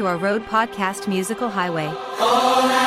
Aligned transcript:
to 0.00 0.06
our 0.06 0.16
road 0.16 0.42
podcast 0.46 1.06
Musical 1.08 1.50
Highway. 1.50 2.79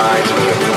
Reminds 0.00 0.30
me 0.32 0.48
of 0.48 0.69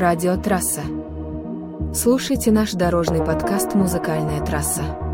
Радиотрасса. 0.00 0.80
Слушайте 1.94 2.50
наш 2.50 2.72
дорожный 2.72 3.22
подкаст 3.22 3.74
«Музыкальная 3.74 4.42
трасса». 4.42 5.09